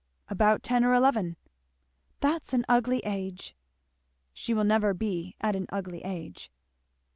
"About 0.29 0.63
ten 0.63 0.83
or 0.83 0.95
eleven." 0.95 1.37
"That's 2.21 2.53
an 2.53 2.65
ugly 2.67 3.01
age." 3.05 3.55
"She 4.33 4.51
will 4.51 4.63
never 4.63 4.95
be 4.95 5.35
at 5.41 5.55
an 5.55 5.67
ugly 5.69 6.01
age." 6.03 6.51